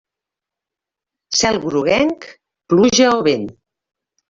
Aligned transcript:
Cel 1.41 1.59
groguenc, 1.67 2.27
pluja 2.75 3.13
o 3.21 3.23
vent. 3.31 3.49